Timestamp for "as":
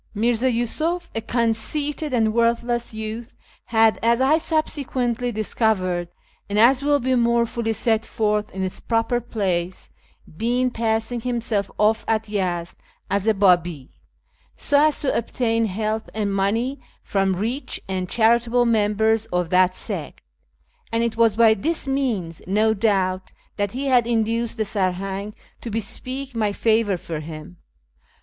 4.01-4.19, 6.57-6.81, 13.11-13.27, 14.87-14.99